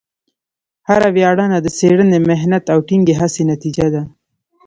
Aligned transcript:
هره 0.89 1.07
ویاړنه 1.15 1.57
د 1.61 1.67
څېړنې، 1.77 2.19
محنت، 2.29 2.63
او 2.73 2.79
ټینګې 2.87 3.15
هڅې 3.21 3.41
نتیجه 3.51 3.87
ده. 3.93 4.01